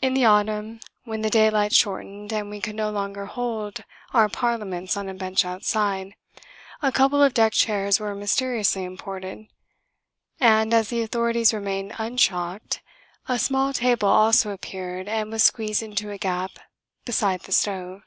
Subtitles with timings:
[0.00, 4.96] In the autumn, when the daylight shortened and we could no longer hold our parliaments
[4.96, 6.14] on a bench outside,
[6.80, 9.48] a couple of deck chairs were mysteriously imported;
[10.40, 12.80] and, as the authorities remained unshocked,
[13.28, 16.52] a small table also appeared and was squeezed into a gap
[17.04, 18.04] beside the stove.